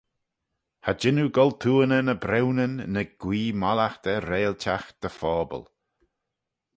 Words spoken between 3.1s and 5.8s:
guee mollaght da reilltagh dty phobble.